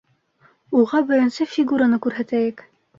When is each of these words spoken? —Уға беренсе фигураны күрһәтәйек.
—Уға 0.79 1.03
беренсе 1.13 1.49
фигураны 1.55 2.05
күрһәтәйек. 2.09 2.69